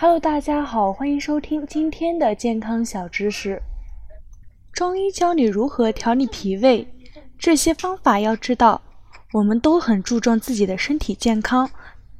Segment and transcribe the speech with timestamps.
[0.00, 3.60] Hello，大家好，欢迎收听今天的健康小知识。
[4.72, 6.86] 中医教你如何调理脾胃，
[7.36, 8.80] 这些方法要知道。
[9.32, 11.68] 我们都很注重自己的身体健康，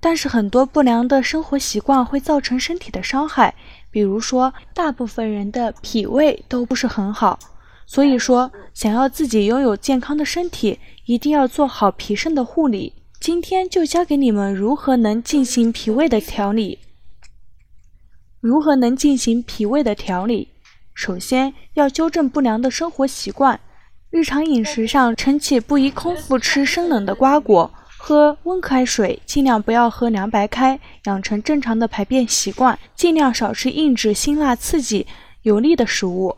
[0.00, 3.54] 但是很多不良的生活习惯会造成身体的伤害。
[3.88, 7.38] 比如说，大部分人的脾胃都不是很好，
[7.86, 12.94] 所以说，想要自己拥有健康的身体，一定要做好脾肾的护理。
[13.20, 16.80] 今天就教给你们如何能进行脾胃的调理。
[18.40, 20.48] 如何能进行脾胃的调理？
[20.94, 23.60] 首先要纠正不良的生活习惯，
[24.08, 35.06] 日常饮食上，晨起不宜空腹吃生冷的瓜果，喝温开水，尽量不要喝凉白开，养成正常的排便习惯，尽量少吃硬质、辛辣、刺激、
[35.42, 36.34] 油腻的食物。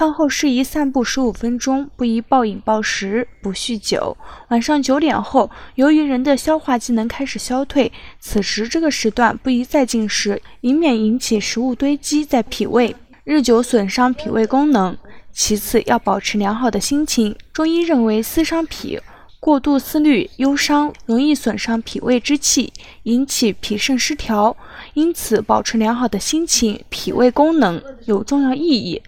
[0.00, 4.16] 饭后适宜散步十五分钟，不宜暴饮暴食，不酗酒。
[4.48, 14.96] 晚上九点后，由于人的消化机能开始消退，此时这个时段不宜再进食，以免引起食物堆积在脾胃，日久损伤脾胃功能。
[15.32, 17.36] 其次，要保持良好的心情。
[17.52, 18.98] 中医认为，思伤脾，
[19.38, 24.56] 过度思虑、忧伤，容易损伤脾胃之气，引起脾肾失调。
[24.94, 29.02] 因此，保持良好的心情，脾胃功能有重要意义。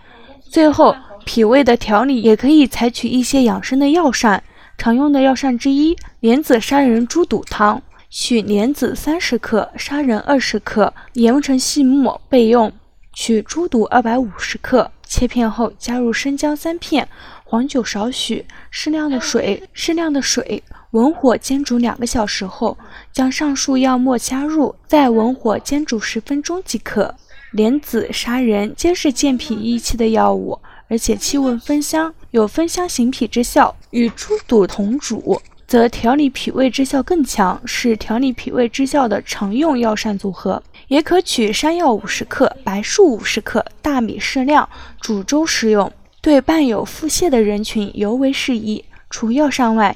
[0.53, 4.43] 最后，脾胃的调理也可以采取一些养生的药膳，
[4.77, 12.71] 常用的药膳之一莲子砂仁猪肚汤，取莲子三十克，砂仁二十克，研成细末备用。
[13.15, 17.09] 取猪肚二百五十克，切片后加入生姜三片，
[17.45, 22.77] 黄酒少许，适量的水，适量的水，文火煎煮两个小时后，
[23.11, 27.15] 将上述药末加入，再文火煎煮十分钟即可。
[27.53, 30.59] 莲子、砂仁皆是健脾益气的药物，
[30.89, 33.77] 而且气味芬香，有芬香行脾之效。
[33.91, 40.63] 与猪肚同煮，则调理脾胃之效更强，是调理脾胃之效的常用药膳组合。
[40.89, 44.67] 也可取山药五十克、白术五十克、大米适量，
[45.03, 45.93] 煮粥食用。
[46.23, 48.83] 对伴有腹泻的人群尤为适宜。
[49.11, 49.95] 除药膳外，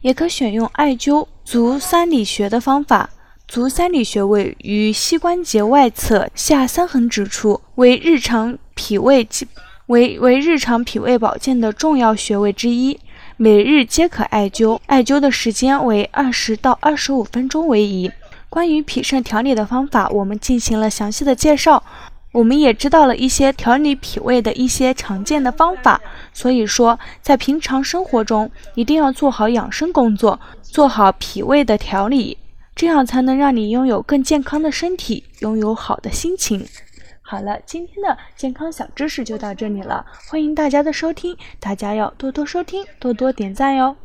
[0.00, 3.10] 也可选用艾灸足三里穴的方法。
[3.48, 9.26] 足三里穴位于膝关节外侧下三横指处，为日常脾胃
[9.86, 12.98] 为为日常脾胃保健的重要穴位之一，
[13.36, 18.10] 每日皆可艾灸，艾灸的时间为二十到二十五分钟为宜。
[18.48, 21.80] 关于脾肾调理的方法，我们进行了详细的介绍，
[22.32, 26.00] 我们也知道了一些调理脾胃的一些常见的方法。
[26.32, 32.36] 所以说，在平常生活中一定要做好养生工作，做好脾胃的调理。
[32.76, 36.68] 这样才能让你拥有更健康的身体，拥有好的心情。
[37.22, 43.96] 好了，今天的健康小知识就到这里了，欢迎大家的收听，大家要多多收听，多多点赞哟。